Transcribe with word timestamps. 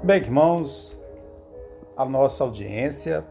Bem, 0.00 0.18
irmãos, 0.18 0.96
a 1.96 2.04
nossa 2.04 2.44
audiência, 2.44 3.26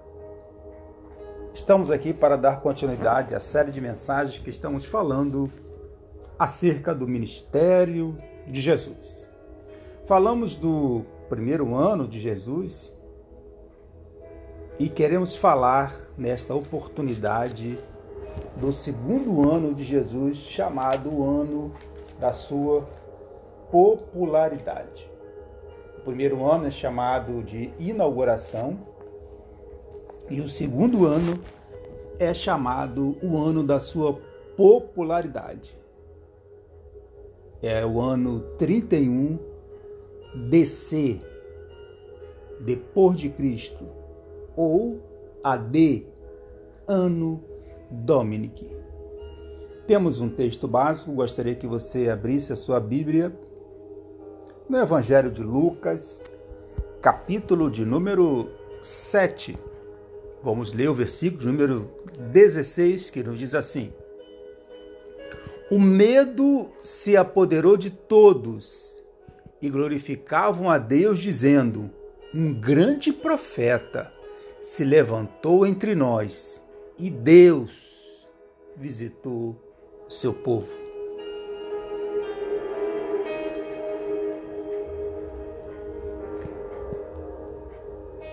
estamos 1.54 1.90
aqui 1.90 2.14
para 2.14 2.36
dar 2.36 2.60
continuidade 2.60 3.34
à 3.34 3.40
série 3.40 3.72
de 3.72 3.80
mensagens 3.80 4.38
que 4.38 4.50
estamos 4.50 4.86
falando 4.86 5.50
acerca 6.38 6.94
do 6.94 7.08
ministério 7.08 8.18
de 8.46 8.60
Jesus. 8.60 9.32
Falamos 10.06 10.56
do 10.56 11.06
primeiro 11.30 11.74
ano 11.74 12.06
de 12.06 12.20
Jesus 12.20 12.94
e 14.78 14.90
queremos 14.90 15.38
falar 15.38 15.96
nesta 16.18 16.54
oportunidade 16.54 17.80
do 18.58 18.74
segundo 18.74 19.50
ano 19.50 19.74
de 19.74 19.86
Jesus, 19.86 20.36
chamado 20.36 21.14
o 21.14 21.24
ano 21.24 21.72
da 22.20 22.34
sua 22.34 22.86
popularidade 23.72 25.17
primeiro 26.08 26.50
ano 26.50 26.68
é 26.68 26.72
chamado 26.72 27.44
de 27.44 27.70
inauguração 27.78 28.80
e 30.30 30.40
o 30.40 30.48
segundo 30.48 31.06
ano 31.06 31.38
é 32.18 32.34
chamado 32.34 33.18
o 33.22 33.38
ano 33.38 33.62
da 33.62 33.78
sua 33.78 34.18
popularidade. 34.56 35.78
É 37.62 37.86
o 37.86 38.00
ano 38.00 38.40
31 38.58 39.38
DC, 40.50 41.20
depois 42.62 43.20
de 43.20 43.28
Cristo, 43.28 43.86
ou 44.56 45.02
AD, 45.44 46.08
ano 46.88 47.44
Dominic. 47.92 48.66
Temos 49.86 50.22
um 50.22 50.30
texto 50.30 50.70
básico, 50.70 51.12
gostaria 51.12 51.54
que 51.54 51.68
você 51.68 52.10
abrisse 52.10 52.54
a 52.54 52.56
sua 52.56 52.80
Bíblia 52.80 53.38
no 54.70 54.78
Evangelho 54.78 55.32
de 55.32 55.42
Lucas, 55.42 56.24
capítulo 57.02 57.72
de 57.72 57.86
número 57.86 58.52
7. 58.82 59.56
Vamos 60.44 60.74
ler 60.74 60.90
o 60.90 60.94
versículo 60.94 61.42
de 61.42 61.48
número 61.48 61.92
16, 62.32 63.10
que 63.10 63.24
nos 63.24 63.40
diz 63.40 63.56
assim: 63.56 63.94
O 65.72 65.80
medo 65.80 66.70
se 66.82 67.16
apoderou 67.16 67.78
de 67.78 67.90
todos 67.90 69.02
e 69.62 69.70
glorificavam 69.70 70.70
a 70.70 70.78
Deus, 70.78 71.20
dizendo: 71.20 71.90
Um 72.34 72.54
grande 72.54 73.14
profeta 73.14 74.12
se 74.60 74.84
levantou 74.84 75.66
entre 75.66 75.96
nós 75.96 76.62
e 77.00 77.10
Deus 77.10 78.26
visitou 78.76 79.56
o 80.06 80.12
seu 80.12 80.34
povo. 80.34 80.87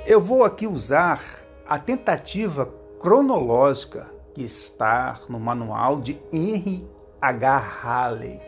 Eu 0.07 0.21
vou 0.21 0.45
aqui 0.45 0.67
usar 0.67 1.25
a 1.67 1.79
tentativa 1.79 2.67
cronológica 3.01 4.11
que 4.35 4.43
está 4.43 5.19
no 5.31 5.41
manual 5.41 5.99
de 5.99 6.21
Henry 6.31 6.87
H. 7.19 7.57
Halley, 7.57 8.39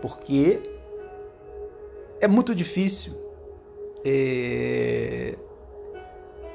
porque 0.00 0.62
é 2.20 2.28
muito 2.28 2.54
difícil. 2.54 3.12
É... 4.04 5.36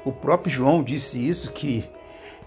O 0.06 0.12
próprio 0.12 0.50
João 0.50 0.82
disse 0.82 1.28
isso, 1.28 1.52
que 1.52 1.84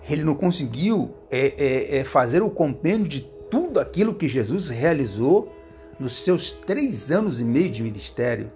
ele 0.09 0.23
não 0.23 0.34
conseguiu 0.34 1.14
é, 1.30 1.53
é, 1.58 1.98
é, 2.00 2.03
fazer 2.03 2.42
o 2.42 2.50
compêndio 2.50 3.08
de 3.08 3.22
tudo 3.52 3.80
aquilo 3.80 4.16
que 4.16 4.28
Jesus 4.28 4.70
realizou 4.70 5.56
nos 6.00 6.16
seus 6.23 6.52
três 6.52 7.12
anos 7.12 7.40
e 7.40 7.44
meio 7.44 7.70
de 7.70 7.84
ministério. 7.84 8.48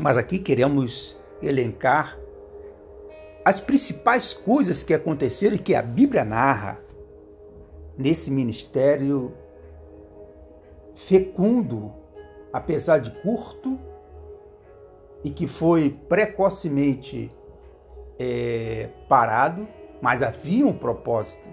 Mas 0.00 0.16
aqui 0.16 0.38
queremos 0.38 1.17
elencar 1.42 2.18
as 3.44 3.60
principais 3.60 4.34
coisas 4.34 4.84
que 4.84 4.92
aconteceram 4.92 5.56
e 5.56 5.58
que 5.58 5.74
a 5.74 5.82
Bíblia 5.82 6.24
narra 6.24 6.80
nesse 7.96 8.30
ministério 8.30 9.32
fecundo, 10.94 11.92
apesar 12.52 12.98
de 12.98 13.10
curto, 13.22 13.78
e 15.24 15.30
que 15.30 15.46
foi 15.46 15.90
precocemente 16.08 17.28
é, 18.18 18.88
parado, 19.08 19.66
mas 20.00 20.22
havia 20.22 20.66
um 20.66 20.72
propósito, 20.72 21.48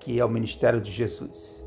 que 0.00 0.18
é 0.18 0.24
o 0.24 0.30
ministério 0.30 0.80
de 0.80 0.90
Jesus. 0.90 1.66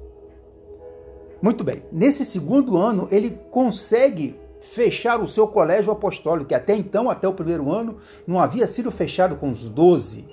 Muito 1.42 1.64
bem, 1.64 1.84
nesse 1.92 2.26
segundo 2.26 2.78
ano 2.78 3.08
ele 3.12 3.32
consegue 3.52 4.40
fechar 4.72 5.22
o 5.22 5.28
seu 5.28 5.48
colégio 5.48 5.92
apostólico, 5.92 6.50
que 6.50 6.56
até 6.56 6.76
então, 6.76 7.10
até 7.10 7.28
o 7.28 7.34
primeiro 7.34 7.72
ano, 7.72 7.98
não 8.26 8.40
havia 8.40 8.68
sido 8.68 8.92
fechado 8.92 9.38
com 9.38 9.50
os 9.50 9.70
doze. 9.70 10.28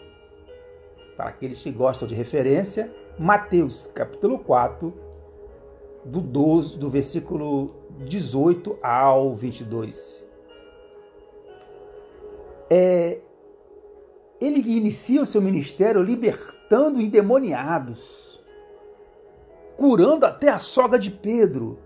Para 1.16 1.28
aqueles 1.28 1.62
que 1.62 1.70
gostam 1.70 2.08
de 2.08 2.14
referência, 2.14 2.92
Mateus 3.18 3.86
capítulo 3.86 4.38
4, 4.38 4.92
do 6.04 6.20
12, 6.20 6.78
do 6.78 6.90
versículo 6.90 7.74
18 8.06 8.78
ao 8.82 9.34
22. 9.34 10.24
É, 12.68 13.20
ele 14.40 14.60
inicia 14.76 15.22
o 15.22 15.26
seu 15.26 15.40
ministério 15.40 16.02
libertando 16.02 17.00
endemoniados, 17.00 18.42
curando 19.76 20.26
até 20.26 20.48
a 20.48 20.58
sogra 20.58 20.98
de 20.98 21.10
Pedro, 21.10 21.78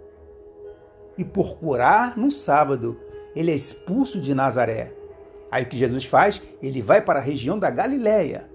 e 1.16 1.25
por 1.25 1.59
curar 1.59 2.16
no 2.16 2.31
sábado, 2.31 2.99
ele 3.34 3.50
é 3.50 3.54
expulso 3.54 4.21
de 4.21 4.34
Nazaré. 4.34 4.93
Aí 5.50 5.62
o 5.62 5.66
que 5.66 5.77
Jesus 5.77 6.04
faz? 6.04 6.43
Ele 6.62 6.82
vai 6.82 7.00
para 7.00 7.19
a 7.19 7.22
região 7.22 7.59
da 7.59 7.71
Galiléia. 7.71 8.49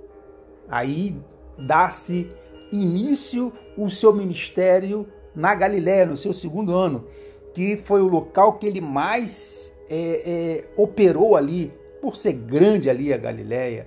Aí 0.70 1.16
dá-se 1.58 2.30
início 2.72 3.52
o 3.78 3.90
seu 3.90 4.14
ministério 4.14 5.08
na 5.36 5.56
Galiléia, 5.56 6.06
no 6.06 6.18
seu 6.18 6.34
segundo 6.34 6.76
ano, 6.76 7.08
que 7.54 7.78
foi 7.78 8.02
o 8.02 8.08
local 8.08 8.54
que 8.54 8.66
ele 8.66 8.82
mais 8.82 9.74
é, 9.90 10.24
é, 10.26 10.70
operou 10.78 11.36
ali, 11.36 11.72
por 12.02 12.16
ser 12.16 12.34
grande 12.34 12.90
ali 12.90 13.14
a 13.14 13.18
Galiléia. 13.18 13.86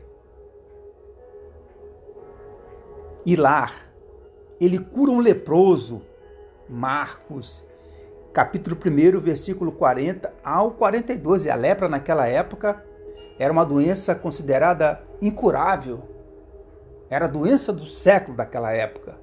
E 3.26 3.34
lá, 3.36 3.72
ele 4.60 4.78
cura 4.78 5.10
um 5.10 5.18
leproso, 5.18 6.02
Marcos, 6.68 7.64
capítulo 8.34 8.76
1, 8.76 9.20
versículo 9.20 9.70
40 9.70 10.34
ao 10.42 10.72
42. 10.72 11.46
E 11.46 11.50
a 11.50 11.54
lepra 11.54 11.88
naquela 11.88 12.26
época 12.26 12.84
era 13.38 13.52
uma 13.52 13.64
doença 13.64 14.12
considerada 14.12 15.00
incurável. 15.22 16.02
Era 17.08 17.26
a 17.26 17.28
doença 17.28 17.72
do 17.72 17.86
século 17.86 18.36
daquela 18.36 18.72
época. 18.72 19.16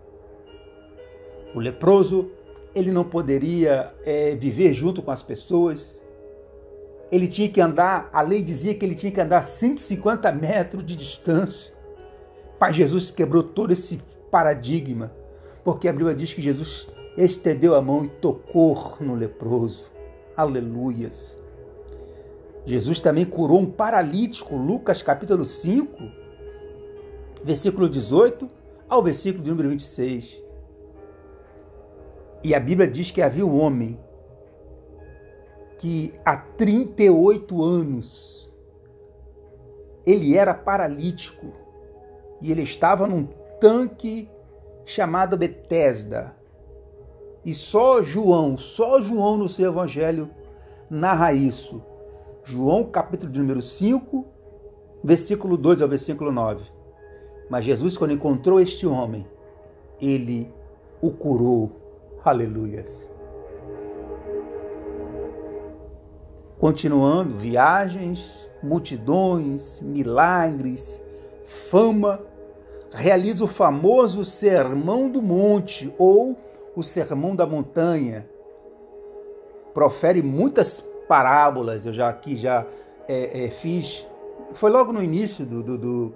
O 1.54 1.60
leproso, 1.60 2.32
ele 2.74 2.90
não 2.90 3.04
poderia 3.04 3.94
é, 4.06 4.34
viver 4.36 4.74
junto 4.74 5.02
com 5.02 5.12
as 5.12 5.22
pessoas. 5.22 6.02
Ele 7.12 7.28
tinha 7.28 7.50
que 7.50 7.60
andar, 7.60 8.10
a 8.14 8.22
lei 8.22 8.42
dizia 8.42 8.74
que 8.74 8.86
ele 8.86 8.96
tinha 8.96 9.12
que 9.12 9.20
andar 9.20 9.44
150 9.44 10.32
metros 10.32 10.86
de 10.86 10.96
distância. 10.96 11.74
Pai 12.58 12.72
Jesus 12.72 13.12
quebrou 13.12 13.44
todo 13.44 13.74
esse 13.74 14.02
paradigma, 14.30 15.12
porque 15.66 15.90
a 15.90 15.92
Bíblia 15.92 16.16
diz 16.16 16.34
que 16.34 16.42
Jesus 16.42 16.88
estendeu 17.18 17.76
a 17.76 17.82
mão 17.82 18.06
e 18.06 18.10
tocou 18.10 18.98
no 19.00 19.16
leproso. 19.16 19.92
Aleluias. 20.36 21.36
Jesus 22.66 23.00
também 23.00 23.26
curou 23.26 23.60
um 23.60 23.70
paralítico, 23.70 24.56
Lucas 24.56 25.02
capítulo 25.02 25.44
5, 25.44 25.98
versículo 27.44 27.90
18 27.90 28.48
ao 28.88 29.02
versículo 29.02 29.44
de 29.44 29.50
número 29.50 29.70
26. 29.70 30.42
E 32.44 32.54
a 32.54 32.60
Bíblia 32.60 32.88
diz 32.88 33.12
que 33.12 33.22
havia 33.22 33.46
um 33.46 33.60
homem 33.60 34.00
que 35.78 36.14
há 36.26 36.38
38 36.38 37.64
anos 37.64 38.52
ele 40.06 40.36
era 40.36 40.54
paralítico 40.54 41.52
e 42.42 42.52
ele 42.52 42.64
estava 42.64 43.08
num 43.08 43.26
tanque 43.60 44.30
chamado 44.86 45.38
Betesda, 45.38 46.36
e 47.44 47.54
só 47.54 48.04
João, 48.04 48.58
só 48.58 49.02
João 49.02 49.38
no 49.38 49.50
seu 49.50 49.72
evangelho 49.72 50.30
narra 50.90 51.34
isso. 51.34 51.82
João, 52.44 52.84
capítulo 52.84 53.32
de 53.32 53.40
número 53.40 53.62
5, 53.62 54.26
versículo 55.04 55.58
2 55.58 55.82
ao 55.82 55.88
versículo 55.88 56.32
9. 56.32 56.64
Mas 57.50 57.66
Jesus, 57.66 57.98
quando 57.98 58.14
encontrou 58.14 58.60
este 58.60 58.86
homem, 58.86 59.26
ele 60.00 60.52
o 61.02 61.12
curou. 61.12 61.72
Aleluias. 62.24 63.10
Continuando, 66.60 67.36
viagens, 67.38 68.48
multidões, 68.62 69.82
milagres, 69.82 71.02
fama, 71.44 72.22
realiza 72.94 73.44
o 73.44 73.48
famoso 73.48 74.24
Sermão 74.24 75.10
do 75.10 75.24
Monte 75.24 75.92
ou 75.98 76.38
o 76.76 76.84
Sermão 76.84 77.36
da 77.36 77.46
Montanha, 77.46 78.28
profere 79.74 80.22
muitas 80.22 80.82
parábolas. 81.08 81.86
Eu 81.86 81.94
já 81.94 82.10
aqui 82.10 82.36
já 82.36 82.66
é, 83.08 83.46
é, 83.46 83.50
fiz. 83.50 84.06
Foi 84.54 84.70
logo 84.70 84.92
no 84.92 85.04
início 85.04 85.46
do, 85.46 85.62
do, 85.62 85.78
do 85.78 86.14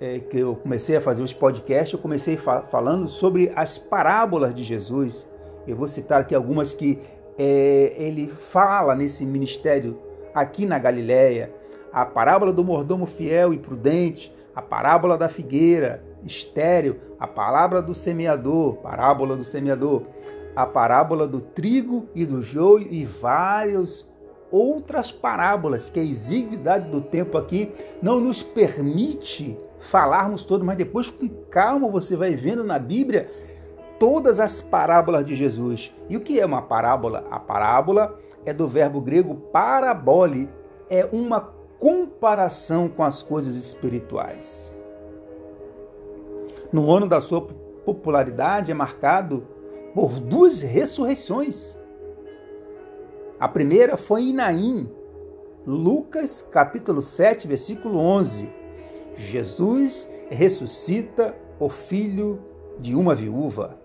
é, 0.00 0.18
que 0.18 0.38
eu 0.38 0.56
comecei 0.56 0.96
a 0.96 1.00
fazer 1.00 1.22
os 1.22 1.32
podcasts. 1.32 1.92
Eu 1.92 1.98
comecei 1.98 2.36
fa 2.36 2.62
falando 2.62 3.08
sobre 3.08 3.52
as 3.54 3.78
parábolas 3.78 4.54
de 4.54 4.62
Jesus. 4.62 5.28
Eu 5.66 5.76
vou 5.76 5.86
citar 5.86 6.20
aqui 6.20 6.34
algumas 6.34 6.74
que 6.74 6.98
é, 7.38 7.94
ele 7.96 8.28
fala 8.28 8.94
nesse 8.94 9.24
ministério 9.24 9.98
aqui 10.34 10.66
na 10.66 10.78
Galiléia. 10.78 11.52
A 11.92 12.04
parábola 12.04 12.52
do 12.52 12.62
mordomo 12.62 13.06
fiel 13.06 13.54
e 13.54 13.58
prudente, 13.58 14.34
a 14.54 14.60
parábola 14.60 15.16
da 15.16 15.28
figueira 15.28 16.02
estéril, 16.26 16.96
a 17.18 17.26
parábola 17.26 17.80
do 17.80 17.94
semeador, 17.94 18.76
parábola 18.76 19.36
do 19.36 19.44
semeador, 19.44 20.02
a 20.54 20.66
parábola 20.66 21.26
do 21.26 21.40
trigo 21.40 22.08
e 22.14 22.24
do 22.24 22.42
joio 22.42 22.86
e 22.90 23.04
várias 23.04 24.06
outras 24.50 25.10
parábolas 25.10 25.90
que 25.90 26.00
a 26.00 26.04
exiguidade 26.04 26.88
do 26.88 27.00
tempo 27.00 27.36
aqui 27.36 27.72
não 28.00 28.20
nos 28.20 28.42
permite 28.42 29.56
falarmos 29.78 30.44
todo, 30.44 30.64
mas 30.64 30.76
depois 30.76 31.10
com 31.10 31.28
calma 31.50 31.88
você 31.88 32.16
vai 32.16 32.34
vendo 32.34 32.64
na 32.64 32.78
Bíblia 32.78 33.30
todas 33.98 34.40
as 34.40 34.60
parábolas 34.60 35.24
de 35.24 35.34
Jesus. 35.34 35.92
E 36.08 36.16
o 36.16 36.20
que 36.20 36.40
é 36.40 36.46
uma 36.46 36.62
parábola? 36.62 37.24
A 37.30 37.38
parábola 37.38 38.18
é 38.44 38.52
do 38.52 38.68
verbo 38.68 39.00
grego 39.00 39.34
parabole, 39.34 40.48
é 40.88 41.04
uma 41.12 41.40
comparação 41.78 42.88
com 42.88 43.02
as 43.02 43.22
coisas 43.22 43.56
espirituais. 43.56 44.75
No 46.72 46.90
ano 46.90 47.08
da 47.08 47.20
sua 47.20 47.42
popularidade 47.84 48.70
é 48.70 48.74
marcado 48.74 49.46
por 49.94 50.18
duas 50.18 50.62
ressurreições. 50.62 51.76
A 53.38 53.48
primeira 53.48 53.96
foi 53.96 54.22
em 54.22 54.32
Naim, 54.32 54.90
Lucas 55.66 56.46
capítulo 56.50 57.00
7, 57.00 57.46
versículo 57.46 57.98
11. 57.98 58.48
Jesus 59.16 60.08
ressuscita 60.28 61.34
o 61.58 61.68
filho 61.68 62.40
de 62.78 62.94
uma 62.94 63.14
viúva. 63.14 63.78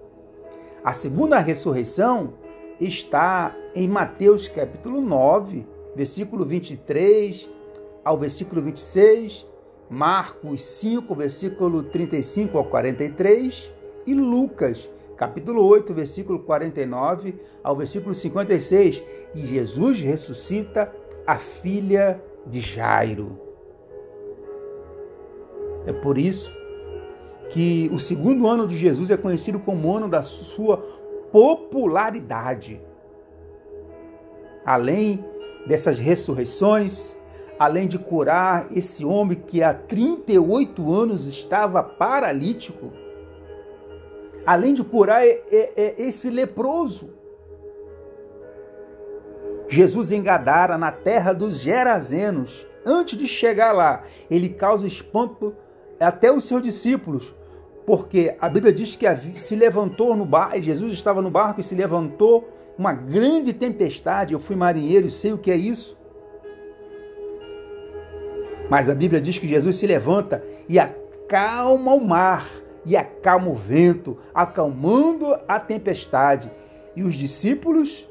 A 0.83 0.93
segunda 0.93 1.37
ressurreição 1.39 2.33
está 2.79 3.55
em 3.75 3.87
Mateus 3.87 4.47
capítulo 4.47 4.99
9, 4.99 5.67
versículo 5.95 6.45
23 6.45 7.47
ao 8.03 8.17
versículo 8.17 8.61
26, 8.61 9.45
Marcos 9.91 10.61
5, 10.61 11.13
versículo 11.13 11.83
35 11.83 12.57
ao 12.57 12.63
43 12.63 13.69
e 14.07 14.13
Lucas 14.13 14.89
capítulo 15.17 15.63
8, 15.65 15.93
versículo 15.93 16.39
49 16.39 17.35
ao 17.61 17.75
versículo 17.75 18.15
56. 18.15 19.03
E 19.35 19.45
Jesus 19.45 19.99
ressuscita 19.99 20.91
a 21.27 21.35
filha 21.35 22.23
de 22.47 22.61
Jairo. 22.61 23.31
É 25.85 25.91
por 25.91 26.17
isso 26.17 26.49
que 27.49 27.91
o 27.93 27.99
segundo 27.99 28.47
ano 28.47 28.65
de 28.65 28.77
Jesus 28.77 29.11
é 29.11 29.17
conhecido 29.17 29.59
como 29.59 29.93
ano 29.93 30.07
da 30.07 30.23
sua 30.23 30.77
popularidade. 31.33 32.81
Além 34.65 35.23
dessas 35.67 35.99
ressurreições, 35.99 37.15
além 37.61 37.87
de 37.87 37.99
curar 37.99 38.75
esse 38.75 39.05
homem 39.05 39.37
que 39.37 39.61
há 39.61 39.71
38 39.71 40.91
anos 40.91 41.27
estava 41.27 41.83
paralítico, 41.83 42.91
além 44.43 44.73
de 44.73 44.83
curar 44.83 45.21
esse 45.23 46.31
leproso, 46.31 47.11
Jesus 49.67 50.11
engadara 50.11 50.75
na 50.75 50.91
terra 50.91 51.33
dos 51.33 51.59
Gerazenos. 51.59 52.65
Antes 52.83 53.15
de 53.15 53.27
chegar 53.27 53.73
lá, 53.73 54.05
ele 54.27 54.49
causa 54.49 54.87
espanto 54.87 55.55
até 55.99 56.31
os 56.31 56.45
seus 56.45 56.63
discípulos, 56.63 57.31
porque 57.85 58.35
a 58.41 58.49
Bíblia 58.49 58.73
diz 58.73 58.95
que 58.95 59.05
se 59.35 59.55
levantou 59.55 60.15
no 60.15 60.25
barco, 60.25 60.59
Jesus 60.59 60.93
estava 60.93 61.21
no 61.21 61.29
barco 61.29 61.61
e 61.61 61.63
se 61.63 61.75
levantou 61.75 62.49
uma 62.75 62.91
grande 62.91 63.53
tempestade. 63.53 64.33
Eu 64.33 64.39
fui 64.39 64.55
marinheiro 64.55 65.05
e 65.05 65.11
sei 65.11 65.31
o 65.31 65.37
que 65.37 65.51
é 65.51 65.55
isso. 65.55 66.00
Mas 68.71 68.87
a 68.87 68.95
Bíblia 68.95 69.19
diz 69.19 69.37
que 69.37 69.49
Jesus 69.49 69.75
se 69.75 69.85
levanta 69.85 70.41
e 70.69 70.79
acalma 70.79 71.93
o 71.93 71.99
mar 71.99 72.49
e 72.85 72.95
acalma 72.95 73.49
o 73.49 73.53
vento, 73.53 74.17
acalmando 74.33 75.25
a 75.45 75.59
tempestade. 75.59 76.49
E 76.95 77.03
os 77.03 77.15
discípulos, 77.15 78.09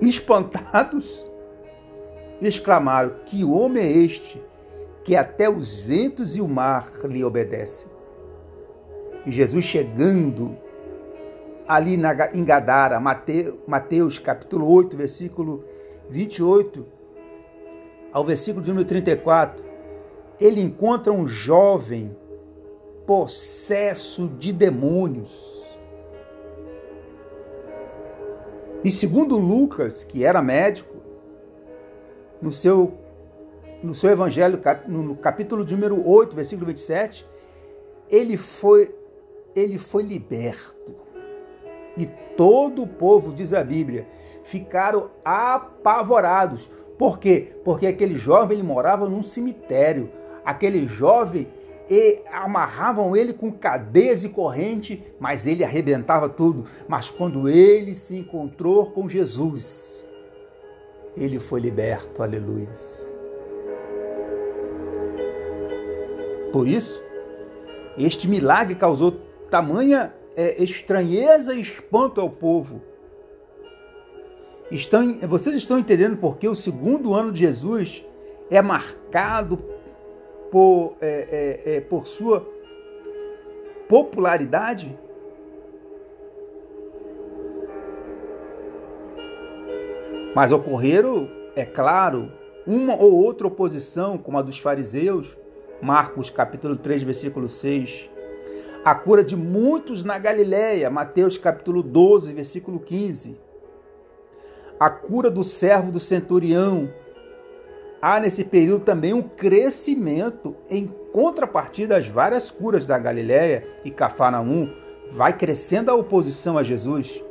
espantados, 0.00 1.24
exclamaram: 2.40 3.16
Que 3.26 3.42
homem 3.42 3.82
é 3.82 3.90
este 3.90 4.40
que 5.02 5.16
até 5.16 5.50
os 5.50 5.80
ventos 5.80 6.36
e 6.36 6.40
o 6.40 6.46
mar 6.46 6.92
lhe 7.06 7.24
obedecem. 7.24 7.90
E 9.26 9.32
Jesus 9.32 9.64
chegando 9.64 10.56
ali 11.66 11.96
na, 11.96 12.14
em 12.32 12.44
Gadara, 12.44 13.00
Mateus, 13.00 13.58
Mateus 13.66 14.16
capítulo 14.16 14.72
8, 14.72 14.96
versículo 14.96 15.64
28 16.08 16.99
ao 18.12 18.24
versículo 18.24 18.62
de 18.64 18.70
número 18.70 18.86
34, 18.88 19.64
ele 20.40 20.60
encontra 20.60 21.12
um 21.12 21.28
jovem 21.28 22.16
possesso 23.06 24.28
de 24.28 24.52
demônios. 24.52 25.50
E 28.82 28.90
segundo 28.90 29.38
Lucas, 29.38 30.04
que 30.04 30.24
era 30.24 30.40
médico, 30.40 30.96
no 32.40 32.52
seu 32.52 32.94
no 33.82 33.94
seu 33.94 34.10
evangelho, 34.10 34.60
no 34.86 35.16
capítulo 35.16 35.64
número 35.64 36.06
8, 36.06 36.36
versículo 36.36 36.66
27, 36.66 37.26
ele 38.10 38.36
foi, 38.36 38.94
ele 39.54 39.78
foi 39.78 40.02
liberto. 40.02 40.94
E 41.96 42.06
todo 42.36 42.82
o 42.82 42.86
povo, 42.86 43.32
diz 43.32 43.52
a 43.54 43.64
Bíblia, 43.64 44.06
ficaram 44.42 45.10
apavorados. 45.24 46.70
Por 47.00 47.18
quê? 47.18 47.54
Porque 47.64 47.86
aquele 47.86 48.14
jovem 48.14 48.58
ele 48.58 48.66
morava 48.66 49.08
num 49.08 49.22
cemitério. 49.22 50.10
Aquele 50.44 50.86
jovem 50.86 51.48
e 51.88 52.20
amarravam 52.30 53.16
ele 53.16 53.32
com 53.32 53.50
cadeias 53.50 54.22
e 54.22 54.28
corrente, 54.28 55.02
mas 55.18 55.46
ele 55.46 55.64
arrebentava 55.64 56.28
tudo. 56.28 56.64
Mas 56.86 57.10
quando 57.10 57.48
ele 57.48 57.94
se 57.94 58.16
encontrou 58.16 58.90
com 58.90 59.08
Jesus, 59.08 60.06
ele 61.16 61.38
foi 61.38 61.60
liberto. 61.60 62.22
Aleluia. 62.22 62.68
Por 66.52 66.68
isso, 66.68 67.02
este 67.96 68.28
milagre 68.28 68.74
causou 68.74 69.12
tamanha 69.48 70.12
é, 70.36 70.62
estranheza 70.62 71.54
e 71.54 71.62
espanto 71.62 72.20
ao 72.20 72.28
povo. 72.28 72.82
Estão, 74.70 75.18
vocês 75.28 75.56
estão 75.56 75.78
entendendo 75.78 76.16
por 76.16 76.36
que 76.36 76.46
o 76.46 76.54
segundo 76.54 77.12
ano 77.12 77.32
de 77.32 77.40
Jesus 77.40 78.04
é 78.48 78.62
marcado 78.62 79.58
por, 80.50 80.96
é, 81.00 81.62
é, 81.66 81.76
é 81.76 81.80
por 81.80 82.06
sua 82.06 82.48
popularidade? 83.88 84.96
Mas 90.36 90.52
ocorreram, 90.52 91.28
é 91.56 91.64
claro, 91.64 92.30
uma 92.64 92.94
ou 92.94 93.12
outra 93.12 93.48
oposição, 93.48 94.16
como 94.16 94.38
a 94.38 94.42
dos 94.42 94.60
fariseus, 94.60 95.36
Marcos 95.82 96.30
capítulo 96.30 96.76
3, 96.76 97.02
versículo 97.02 97.48
6. 97.48 98.08
A 98.84 98.94
cura 98.94 99.24
de 99.24 99.34
muitos 99.34 100.04
na 100.04 100.16
Galiléia, 100.16 100.88
Mateus 100.88 101.36
capítulo 101.36 101.82
12, 101.82 102.32
versículo 102.32 102.78
15. 102.78 103.49
A 104.80 104.88
cura 104.88 105.30
do 105.30 105.44
servo 105.44 105.92
do 105.92 106.00
centurião. 106.00 106.88
Há 108.00 108.18
nesse 108.18 108.42
período 108.42 108.82
também 108.82 109.12
um 109.12 109.20
crescimento 109.20 110.56
em 110.70 110.86
contrapartida 111.12 111.98
às 111.98 112.08
várias 112.08 112.50
curas 112.50 112.86
da 112.86 112.98
Galiléia 112.98 113.62
e 113.84 113.90
Cafarnaum. 113.90 114.72
Vai 115.10 115.36
crescendo 115.36 115.90
a 115.90 115.94
oposição 115.94 116.56
a 116.56 116.62
Jesus. 116.62 117.22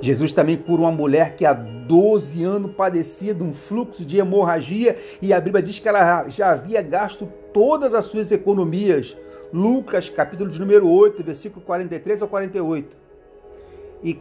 Jesus 0.00 0.30
também 0.30 0.56
cura 0.56 0.82
uma 0.82 0.92
mulher 0.92 1.34
que 1.34 1.44
há 1.44 1.52
12 1.52 2.44
anos 2.44 2.72
padecia 2.76 3.34
de 3.34 3.42
um 3.42 3.52
fluxo 3.52 4.04
de 4.04 4.18
hemorragia 4.18 4.96
e 5.20 5.32
a 5.32 5.40
Bíblia 5.40 5.60
diz 5.60 5.80
que 5.80 5.88
ela 5.88 6.28
já 6.28 6.52
havia 6.52 6.80
gasto 6.82 7.28
todas 7.52 7.94
as 7.94 8.04
suas 8.04 8.30
economias. 8.30 9.16
Lucas, 9.52 10.08
capítulo 10.08 10.48
de 10.48 10.60
número 10.60 10.88
8, 10.88 11.24
versículo 11.24 11.66
43 11.66 12.22
ao 12.22 12.28
48. 12.28 12.99
E 14.02 14.20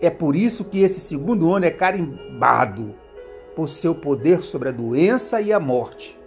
é 0.00 0.10
por 0.10 0.36
isso 0.36 0.64
que 0.64 0.80
esse 0.80 1.00
segundo 1.00 1.52
ano 1.52 1.64
é 1.64 1.70
carimbado 1.70 2.94
por 3.54 3.68
seu 3.68 3.94
poder 3.94 4.42
sobre 4.42 4.68
a 4.68 4.72
doença 4.72 5.40
e 5.40 5.52
a 5.52 5.60
morte. 5.60 6.18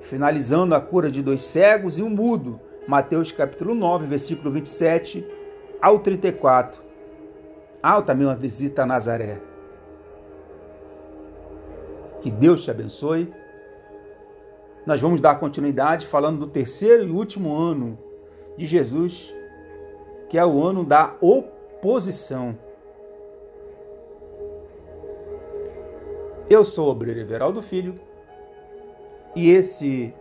Finalizando 0.00 0.74
a 0.74 0.80
cura 0.80 1.10
de 1.10 1.22
dois 1.22 1.40
cegos 1.40 1.98
e 1.98 2.02
um 2.02 2.10
mudo. 2.10 2.60
Mateus 2.86 3.32
capítulo 3.32 3.74
9, 3.74 4.06
versículo 4.06 4.50
27 4.50 5.26
ao 5.80 5.98
34 5.98 6.84
há 7.84 8.00
também 8.00 8.26
uma 8.26 8.34
visita 8.34 8.82
a 8.82 8.86
Nazaré. 8.86 9.38
Que 12.22 12.30
Deus 12.30 12.64
te 12.64 12.70
abençoe. 12.70 13.30
Nós 14.86 15.02
vamos 15.02 15.20
dar 15.20 15.38
continuidade 15.38 16.06
falando 16.06 16.38
do 16.38 16.46
terceiro 16.46 17.04
e 17.04 17.10
último 17.10 17.54
ano 17.54 17.98
de 18.56 18.64
Jesus, 18.64 19.34
que 20.30 20.38
é 20.38 20.46
o 20.46 20.62
ano 20.62 20.82
da 20.82 21.14
oposição. 21.84 22.58
Eu 26.48 26.64
sou 26.64 26.86
o 26.86 26.90
Obreiro 26.90 27.20
Everaldo 27.20 27.60
Filho 27.60 27.94
e 29.36 29.50
esse 29.50 30.14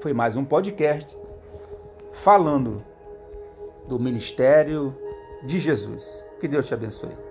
foi 0.00 0.12
mais 0.12 0.34
um 0.34 0.44
podcast 0.44 1.16
falando 2.10 2.84
do 3.86 4.00
ministério 4.00 4.96
de 5.44 5.60
Jesus. 5.60 6.24
Que 6.40 6.48
Deus 6.48 6.66
te 6.66 6.74
abençoe. 6.74 7.27